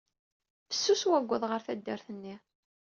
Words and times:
Fessus 0.69 1.01
wawwaḍ 1.11 1.43
ɣer 1.47 1.59
taddart-nni. 1.65 2.35